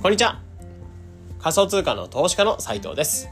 [0.00, 0.38] こんにちは。
[1.40, 3.28] 仮想通貨の投資家の斉藤です。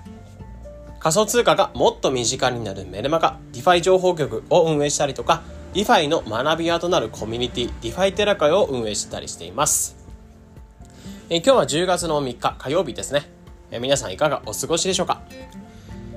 [0.98, 5.44] 仮想通貨がもっと身近になるメルマガ、DeFi 情報局を運営したりとか、
[5.74, 9.96] DeFi の学び屋となるコミュニティ、DeFi テラ会を運営したりしています。
[11.30, 13.30] え今日は10月の3日火曜日ですね。
[13.70, 15.22] え皆さんいかがお過ごしでしょうか、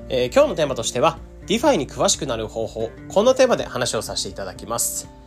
[0.10, 5.19] えー、今日のテーマとしては、DeFi に詳しくなる方法、このテーマで話をさせていただきます。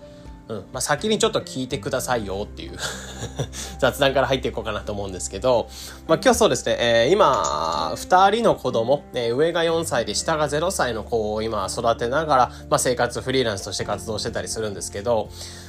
[0.48, 0.56] うん。
[0.72, 2.76] まあ、先にちょっと聞いてくださいよっていう。
[3.78, 5.68] 雑談から入っていこうかなと思うんですけど、
[6.06, 15.28] まあ、今日そうですね、えー、今、二人の子供、えー、上が4歳で下が0歳の子を今育てながら、まあ、生活フリーランスとして活動してたりするんですけど、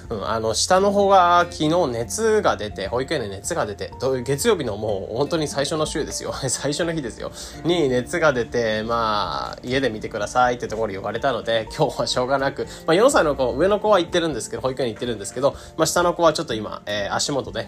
[0.09, 3.91] うん、あの、下の方が昨日熱が出て、保育園で熱が出て、
[4.23, 6.33] 月曜日のもう本当に最初の週ですよ。
[6.49, 7.31] 最初の日ですよ。
[7.63, 17.67] に熱が出て、まあ、家で見てくださいってところ言われたので、今日はしょうがなく、まあ4歳の子、上の子は行ってるんですけど、保育園に行ってるんですけど、まあ下の子はちょっと今、えー、足元で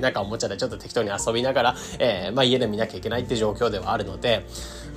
[0.00, 4.44] なんかおもちゃでちょっと適当に遊びながら、えー、まあ家で見なきゃいけないって状況ではあるので、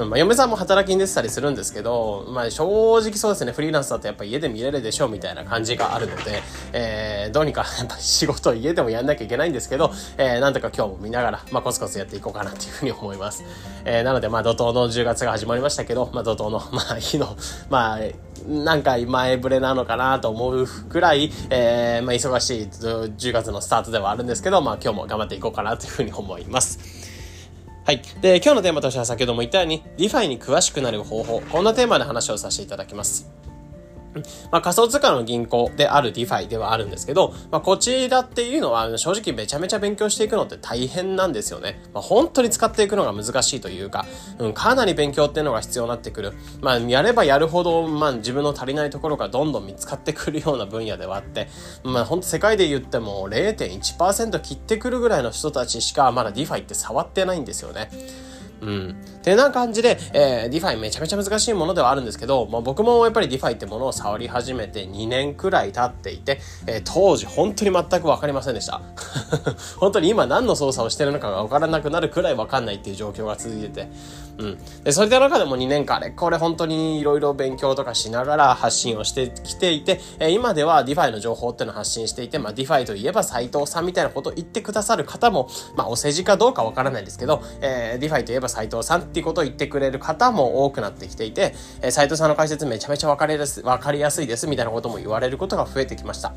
[0.04, 2.66] まあ嫁さんも働きに出てたりするんですけど、まあ正
[2.98, 6.42] 直そうですね、フリーランスだとやっぱ家で見れるでしょうみたいな感じがあるので、
[6.74, 13.44] えー、どうにかやっぱ仕事を家でもやんなきゃいけないんですけど、えー、なんとか今日も見ながら、まあ、コツコツやっていこうかなっていうふうに思います。
[13.86, 17.38] えー、なので、まあ、怒涛の10月が始まりましたけど、まあ、怒涛の、まあ、日の、
[17.70, 18.00] まあ、
[18.48, 27.05] なんか前触れなのかなと思うくらい、えー、まあ、忙しい10月のスタートではあるんですけど、まあ、今日も頑張っていこうかなというふうに思います。
[27.86, 28.02] はい。
[28.20, 33.30] で、今日のテーマとしては先ほども言ったように、DeFi に詳しくなる方法、こんなテーマで話をさせていただきます。
[34.52, 41.80] まあ、仮想通貨の銀行である DeFi ではあるんですけど、まあ、こちらっていうのは正直めちゃめちゃ勉強していくのって大変なんですよね。
[41.94, 44.06] まあ、本当に使っていくのが難しいというか、
[44.40, 46.34] うん、かなり勉強っていうのが必要になってくる。
[46.62, 51.48] まあ、やればやるほど、まあ、自分の足りないところがどんどん見つかってくるような分野ではあって、
[51.84, 57.90] まあ、本当世界で言っても0.1%切ってくるぐらいの人たちしかまだ DeFi って触ってないんですよね。
[58.62, 58.96] うん。
[59.22, 68.82] てな感じで、えー、 DeFi めちゃめちゃ難しいものではあるんですけど、まあ、僕もやっぱり DeFi ってものを触り始めて2年くらい経っていて、えー、当時本当に全くわかりませんでした。
[69.78, 73.90] 本当に今何の操作をしてるのかがわからなくなるくらいわかんないっていう状況が続いてて、
[74.38, 74.58] うん。
[74.84, 96.34] で、それで中でも2年間あれ、これ本当にいろいろ勉強とかしながら発信をしてきていて、えー、今では DeFi の情報っていうのを発信していて、まあ、 DeFi といえば斉藤さんみたいなことを言ってくださる方も、まあ、お世辞かどうかわからないですけど、えー、 DeFi といえば斉藤さんっていうことを言ってくれる方も多くなってきていて、えー、斉藤さんの解説めちゃめちゃわかりやすわかりやすいですみたいなことも言われることが増えてきました。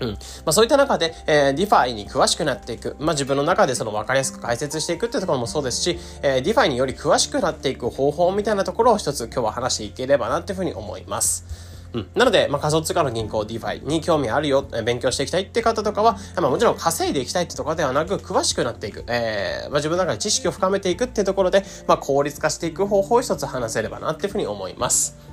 [0.00, 0.10] うん。
[0.10, 0.16] ま
[0.46, 2.96] あそういった中で、えー、DeFi に詳しくなっていく。
[2.98, 11.71] まあ自分の中でその分かりやすく解説していくっていうところもそうですし、えー、DeFi により詳しくなっていく方法みたいなところを一つ今日は話していければなっていうふうに思います。
[11.94, 12.08] うん。
[12.14, 25.32] なので、まあ、仮想通貨の銀行 DeFi に興味あるよ、勉強していきたいって方とかは、まあ、もちろん稼いでいきたいってところではなく、詳しくなっていく、えー、まあ、自分の中で知識を深めていくってところで、まあ、効率化していく方法を一つ話せればなっていうふうに思います。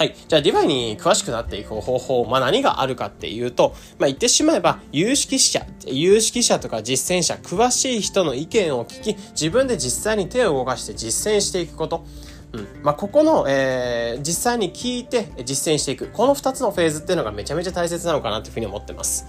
[0.00, 0.14] はい。
[0.28, 12.06] じゃあ、 DeFi に詳しくなっていく方法、まあ何があるかっていうと、まあ言ってしまえば、有識者、有識者とか実践者、詳しい人の意見を聞き、自分で実際に手を動かして実践していくこと。
[12.52, 12.68] うん。
[12.82, 16.08] まあ、ここの、えー、実際に聞いて実践していく。
[16.08, 19.26] この2つのフェーズっていうのがめちゃめちゃ大切なのかなっていうふうに思ってます。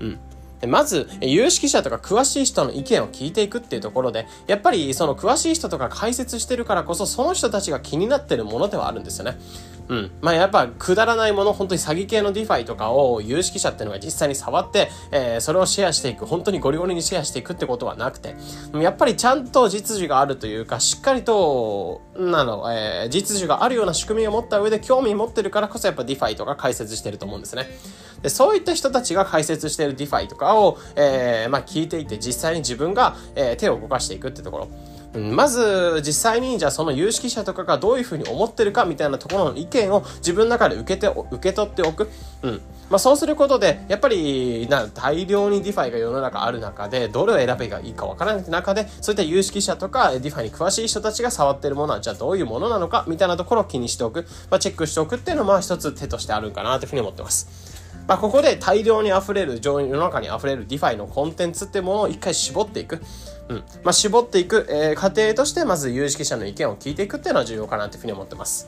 [0.00, 0.18] うん。
[0.66, 9.38] まず、有識者とか詳しい人の意見を聞いていくっていうところで、やっぱりその詳しい人とか解説してるからこそ、その人たちが気になってるものではあるんですよね。
[9.88, 10.10] うん。
[10.20, 18.34] まあやっぱくだらないもの、本当に詐欺系の DeFi とかを有識者っていうのが実際に触って、えー、それをシェアしていく、本当にゴリゴリにシェアしていくってことはなくて、
[18.74, 27.68] やっぱりちゃんと実需があるというか、しっかりと、なの、えー、実需があるような仕組みを持った上で興味持ってるからこそやっぱ DeFi とか解説してると思うんですね。
[28.22, 34.68] で、そういった人たちが解説してる DeFi とかを、えー、まあ聞いていて実際に自分が、えー、手を動かしていくってところ。
[35.14, 42.10] まず実際にじゃあその有識者とかがどういうふうに思ってるかみたいなところの意見を自分の中で受けて受け取っておく。
[42.42, 42.60] うん。
[42.90, 54.26] まあそうすることで、やっぱりな大量に DeFi が世の中ある中で、どれを選べばいいかわからない中で、そういった有識者とか DeFi に詳しい人たちが触ってるものはじゃあどういうものなのかみたいなところを気にしておく。
[54.50, 57.77] まあチェックしておくっていうのはまあ一つ手としてあるんかなというふうに思ってます。
[58.08, 63.02] まあ、ここで大量に溢れる、世の中に溢れる DeFi のコンテンツってものを一回絞っていく。
[63.50, 63.56] うん。
[63.84, 68.66] まあ、絞っていく、えー、過程として、まず有識者の意見を聞いていくっていうのは重要かなというふうに思ってます。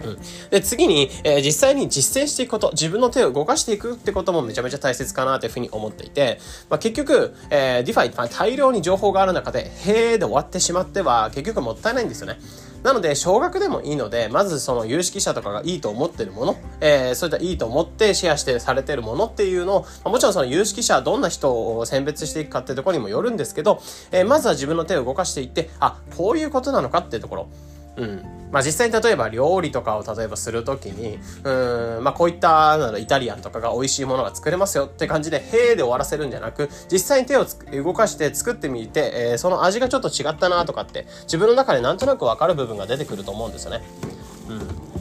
[0.00, 0.18] うん。
[0.50, 6.38] で、次に、えー、実際に実践していくこと、自分の手を動かしていくってこともめちゃめちゃ大切かなというふうに思っていて、
[6.70, 12.38] まあ、結局、えー、DeFi、まあ、大量に情報がある中で、へーで終わってしまっては、結局もったいないんですよね。
[12.82, 23.82] なので、少額でもいいので、まずその有識者とかがいいと思ってるもの、えー、そういったいいと思ってシェアしてされてるものっていうのを、もちろんその有識者はどんな人を選別していくかっていうところにもよるんですけど、
[24.12, 27.48] えー、まずは自分の手を動かしていって、あ、こういうことなのかっていうところ。
[27.96, 28.22] うん。
[28.52, 43.82] まあ実際に例えば料理とかを例えばするときに、うん、まあこういったなイタリアンとかが美味しいものが作れますよって感じで、へーで終わらせるんじゃなく、実際に手を動かして作ってみて、えー、その味がちょっと違ったなとかって、自分の中でなんとなくわかる部分が出てくると思うんですよね。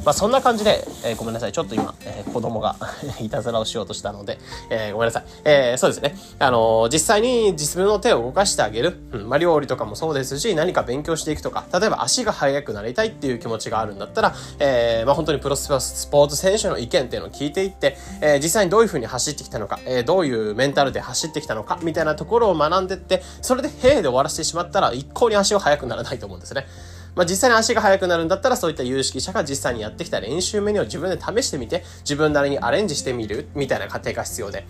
[0.05, 1.51] まあ、そんな感じで、えー、ごめんなさい。
[1.51, 2.75] ちょっと今、えー、子供が
[3.19, 4.37] いたずらをしようとしたので、
[4.69, 5.25] えー、ごめんなさい。
[5.43, 6.15] えー、そうですね。
[6.37, 8.99] あのー、実際に自分の手を動かしてあげる。
[9.11, 15.67] うん、まあ、料理とかもそうですし、何か勉強していくとか、例えば足が速くなりたいっていう気持ちがあるんだったら、えー、まあ、本当にプロス
[16.07, 26.67] ポーツ選手の意見っていうのを聞いていって、えー、実際にどういう風に走ってきたのか、えー、どういうメンタルで走ってきたのか、みたいなところを学んでって、それで、へーで終わらせてしまったら、一向に足は速くならないと思うんですね。
[27.15, 34.65] まあ、実際に足が速くなるんだったら、そういった有識者が実際にやってきた練習メニューを自分で試してみて、自分なりにアレンジしてみる、みたいな過程が必要で。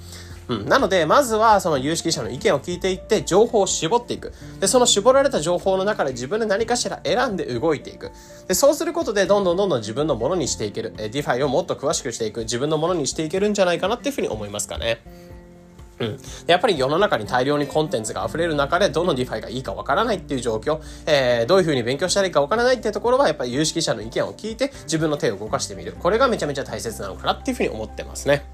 [0.47, 0.65] うん。
[0.69, 4.31] なので、まずはその有識者の意見を聞いていって、情報を絞っていく。
[4.59, 8.11] で、その絞られた情報の中で自分で何かしら選んで動いていく。
[8.47, 10.93] で、そうすることで、どんどんどんどん自分のものにしていける。
[10.99, 12.41] え、 DeFi をもっと詳しくしていく。
[12.41, 15.01] 自分のものにしていけるんじゃないかなっていうふうに思いますかね。
[15.99, 16.19] うん。
[16.47, 25.93] やっぱり世の中に大量にコンテンツが溢れる中で、どの DeFi がいいかわからないっていう状況、えー、どういう風に勉強したらいいかわからないっていうところは、やっぱり有識者の意見を聞いて、自分の手を動かしてみる。
[25.93, 28.45] これがめちゃめちゃ大切なのかなっていう風に思ってますね。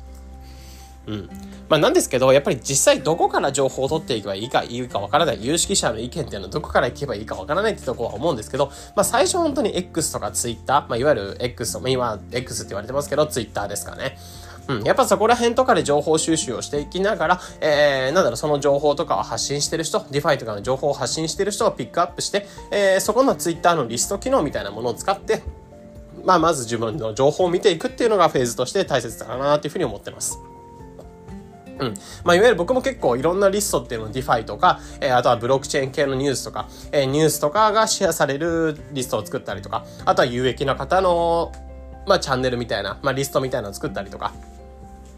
[1.08, 1.30] うん。
[1.68, 5.44] まあなんですけど、やっぱり実際どこから情報を取っていけばいいか、いいかわからない。
[5.44, 14.18] 有識者の意見っていうのはどこから行けばいいかわからないってとこは思うんですけど、まあ最初本当に X とか Twitter、まあいわゆる X と、まあ今 X って言われてますけど、Twitter ですかね。
[14.79, 25.41] うん、やっぱそこら辺とかで情報収集をしていきながら、えー、なんだろう、その情報とかを発信してる人、 DeFi とかの情報を発信してる人をピックアップして、えー、そこのツイッターのリスト機能みたいなものを使って、
[26.23, 30.39] まあ、まず自分の情報を見ていくっていうのがフェーズとして大切だなっていうふうに思ってます。
[31.79, 31.94] うん。
[32.23, 41.51] まあ、いわゆる僕も結構いろんなリストっていうのを DeFi とか、えー、あとはブロックチェーン系のニュースとか、えー、ニュースとかがシェアされるリストを作ったりとか、あとは有益な方の、
[42.07, 44.31] まあ、チャンネルみたいな、まあ、リストみたいなのを作ったりとか、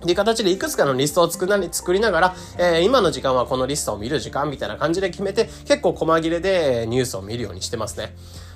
[0.04, 8.14] っていう形でいくつかのリストを作な作りながら、えー、今の時間はこのリストを見る時間みたいな感じで決めて、結構細切れでニュースを見るようにしてますね。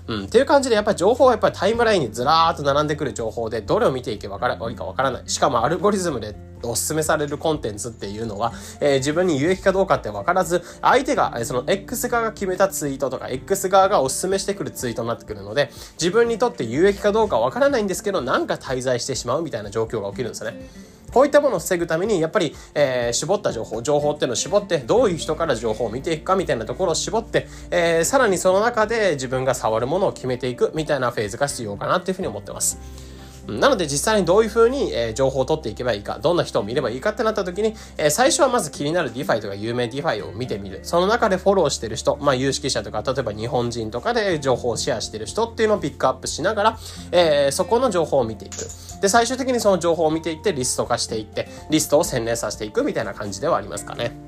[0.08, 0.26] うん。
[0.26, 5.24] っていう感じで、やっぱり情報はやっぱりタイムラインにずらーっと並んでくる情報で、どれを見ていけばいいかわからない。
[5.28, 20.70] しかもアルゴリズムでおすすめされるコンテンツっていうのは、えー、自分に有益かどうかって分からず、相手が、その X 側が決めたツイートとか、X 側がおすすめしてくるツイートになってくるので、自分にとって有益かどうか分からないんですけど、なんか滞在してしまうみたいな状況が起きるんですよね。
[21.14, 33.07] こういったものを防ぐために、やっぱり、えー、絞った情報、情報っていうのを絞って、どういう人から情報を見ていくかみたいなところを絞って、えー、さらにその中で自分が触るものを決めていくみたいなフェーズが必要かなっていうふうに思ってます。
[33.48, 40.82] なので実際にどういうふうに、え、情報を取っていけばいいか、どんな人を見ればいいかってなった時に、え、最初はまず気になる DeFi とか有名 DeFi を見てみる。
[40.84, 46.80] その中でフォローしてる人、まあ有識者とか、例えば日本人とかで情報をシェアしてる人っていうのをピックアップしながら、
[47.12, 48.56] え、そこの情報を見ていく。
[49.02, 54.27] で、最終的にその情報を見ていってリスト化していって、リストを洗練させていくみたいな感じではありますかね。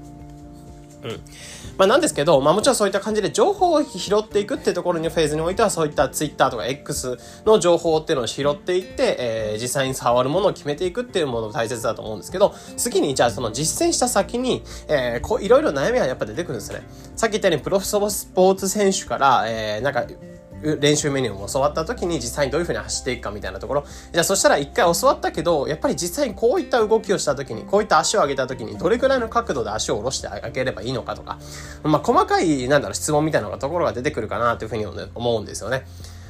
[1.03, 1.21] うん。
[1.77, 16.81] まあなんですけど、まあもちろんそういった感じで情報を拾っていくっていうところにフェーズにおいてはそういった Twitter とか X の情報っていうのを拾っていって、えー、実際に触るものを決めていくっていうものも大切だと思うんですけど、次にじゃあその実践した先に、えー、こういろいろ悩みがやっぱ出てくるんですね。
[17.15, 20.05] さっき言ったようにプロスポーツ選手から、えー、なんか
[20.61, 23.85] 練習メニューも教わった時に実際にどういう風に走っていくかみたいなところ。
[24.11, 31.39] じゃあそしたら一回教わったけど、やっぱり実際にこういった動きをした時に、こういった足を上げた時に、どれくらいの角度で足を下ろしてあげればいいのかとか、
[31.83, 35.85] まあ細かい、なんだろう、質問みたいなところが出てくるかなというふうに思うんですよね。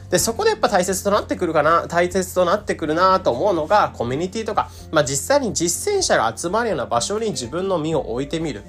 [0.09, 8.63] で、そこでやっぱ大切となってくるかな、大切となってくるなと思うのが、コミュニティとか、まあ実際に実践者が集まるような場所に自分の身を置いてみる。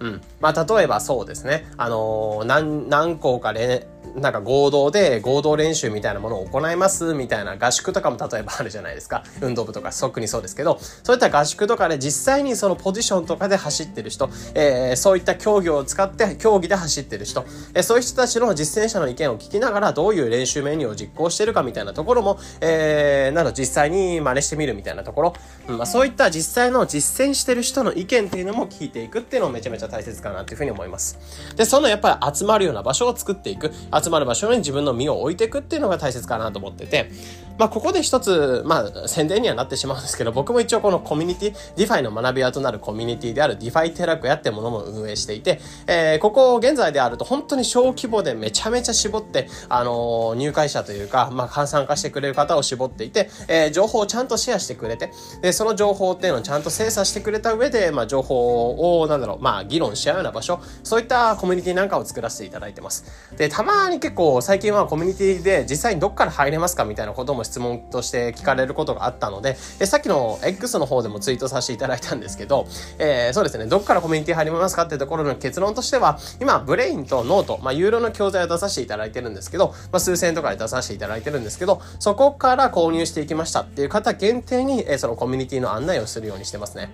[0.00, 0.20] うん。
[0.40, 1.68] まあ例えばそうですね。
[1.76, 3.82] あのー、何、何校か連、
[4.20, 9.22] なんか合同で合同練習みたいなものを行いますみたいな合宿とかも例えばあるじゃないですか。
[9.40, 17.44] 運動部とか特にそうですけど、 そういった合宿とかで実際にそのポジションとかで走ってる人、えー、そういった競技を使って競技で走ってる人、
[17.74, 25.34] えー、そういう人たちの実践者の意見を聞きながらどういう練習メニューを実行してるかみたいなところも、えー、など実際に真似してみるみたいなところ、
[25.68, 31.18] うんまあ、そういった実際の実践してる人の意見っていうのも聞いていくっていうのもめちゃめちゃ大切かなっていうふうに思います。
[31.56, 33.72] で、そのやっぱり集まるような場所を作っていく、
[34.02, 37.10] 集まる場所に自分の身を置いていくっていうのが大切かなと思ってて、
[37.58, 55.10] まあ、ここで一つ、まあ、宣伝にはなってしまうんですけど、僕も一応このコミュニティ、 DeFi の学び屋となるコミュニティである DeFi 寺子屋ってものも運営していて、えー、ここ現在であると本当に小規模でめちゃめちゃ絞って、あのー、入会者というか、まあ、参加してくれる方を絞っていて、えー、情報をちゃんとシェアしてくれて、
[55.42, 63.04] で、その情報っていうのをちゃんと精査してくれた上で、まあ、情報を、なんだろう、まあ、議論し合うような場所、そういったコミュニティなんかを作らせていただいてます。
[63.36, 72.66] で、たまに結構最近はコミュニティで実際にどっから入れますかみたいなことも質問として聞かれることがあったので、えさっきの X の方でもツイートさせていただいたんですけど、
[72.98, 86.90] えー、そうですね、どっからコミュニティ入りますかっていうところの結論としては、今、ブレインとノート、まあ、有料の教材を出させていただいてるんですけど、まあ、数千円とかで出させていただいてるんですけど、そこから購入していきましたっていう方限定に、えー、そのコミュニティの案内をするようにしてますね。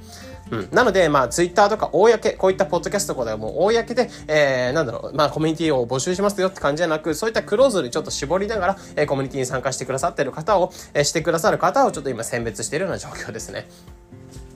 [0.51, 0.69] うん。
[0.73, 13.69] なので、まあ、ツイッターとか、公、こういったポッドキャストとかではもう、公で、えー、なんだろう、まあ、コミュニティを募集しますよって感じじゃなく、そういったクローズにちょっと絞りながら、えー、コミュニティに参加してくださってる方を、えー、してくださる方をちょっと今選別しているような状況ですね。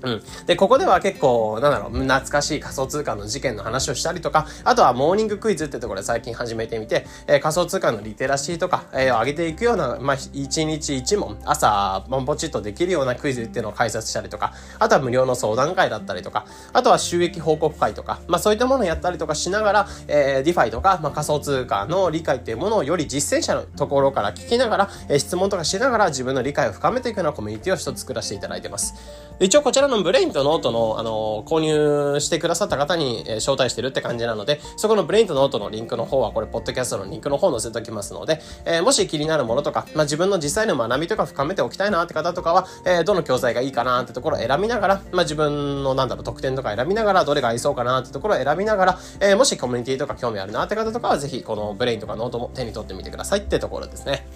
[0.02, 0.22] うん。
[0.46, 28.94] で、ここでは結構、なんだろう、懐かしい仮想通貨の事件の話をしたりとか、あとはモーニングクイズってところで最近始めてみて、えー、仮想通貨のリテラシーとか、えー、上げていくような、まあ、一日一問、朝、ポンポチッとできるようなクイズっていうのを解説したりとか、あとは無料の相談会だったりとか、あとは収益報告会とか、まあそういったものをやったりとかしながら、えー、ディファイとか、まあ仮想通貨の理解っていうものをより実践者のところから聞きながら、えー、質問とかしながら自分の理解を深めていくようなコミュニティを一つ作らせていただいてます。
[29.40, 54.26] 一応こちらのブレインとノートの、あの、購入してくださった方に、えー、招待してるって感じなので、そこのブレインとノートのリンクの方は、これ、ポッドキャストのリンクの方載せておきますので、えー、もし気になるものとか、まあ、自分の実際の学びとか深めておきたいなって方とかは、えー、どの教材がいいかなってところを選びながら、まあ、自分の、なんだろう、特典とか選びながら、どれが合いそうかなってところを選びながら、えー、もしコミュニティとか興味あるなって方とかは、ぜひ、このブレインとかノートも手に取ってみてくださいってところですね。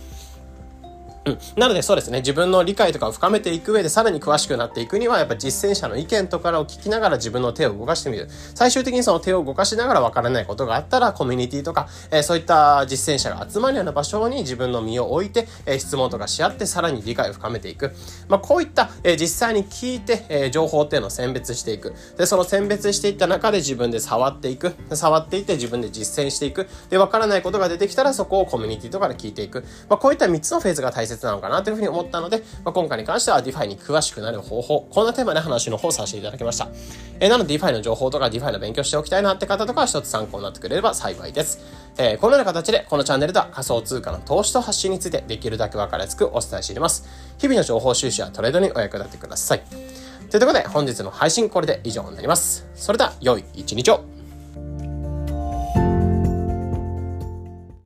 [1.25, 1.39] うん。
[1.57, 8.29] なのでそうですね、自分の理解とかを深めていく上でさらに詳しくなっていくには、やっぱ実践者の意見とかを聞きながら自分の手を動かしてみる。
[8.55, 17.93] 最終的にその手を動かしながら分からないことがあったら、コミュニティとか、えー、そういった実践者が集まるような場所に自分の身を置いて、えー、質問とかし合ってさらに理解を深めていく。
[18.29, 21.95] まあ、こういった、えー、実際に聞いて、え情報っていうのを選別していく。
[22.19, 24.75] で、その選別していった中で自分で触っていく。
[24.93, 26.69] 触っていって自分で実践していく。
[26.91, 29.65] で、分からないことが出てきたらそこをコミュニティとかで聞いていく。
[29.89, 36.69] まあ、こういった3つのフェーズが大切切なのかなというふうに思ったので、まあ、今回に関しては DeFi に詳しくなる方法、こんなテーマで話の方させていただきました。
[37.21, 41.61] えー、なので DeFi の情報とか DeFi の勉強しておきたいなって方とかは一つ参考になってくれれば幸いです。
[41.99, 47.09] えー、このような形でこのチャンネルでは仮想通貨の投資と発信についてできるだけ分かりやすくお伝えしています。
[47.39, 49.63] 日々の情報収集やトレードにお役立てください。
[50.31, 52.67] ということで本日の配信これで以上になります。
[52.75, 54.12] それでは良い一日を。